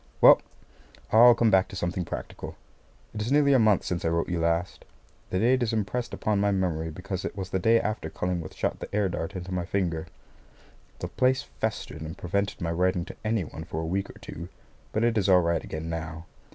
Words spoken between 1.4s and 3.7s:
back to something practical. It is nearly a